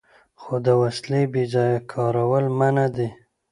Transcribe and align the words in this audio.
خو 0.41 0.53
د 0.65 0.67
وسلې 0.81 1.21
بې 1.31 1.43
ځایه 1.53 1.79
کارول 1.93 2.45
منع 2.59 2.85
دي. 2.95 3.09